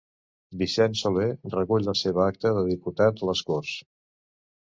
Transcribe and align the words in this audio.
Vicent 0.61 0.95
Soler 1.01 1.27
recull 1.55 1.85
la 1.89 1.95
seva 2.01 2.25
acta 2.27 2.53
de 2.59 2.65
diputat 2.71 3.21
a 3.27 3.31
les 3.31 3.43
Corts 3.51 3.77